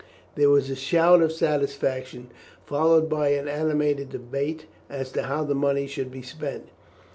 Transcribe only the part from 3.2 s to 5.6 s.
an animated debate as to how the